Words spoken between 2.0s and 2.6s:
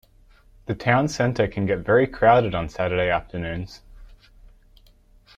crowded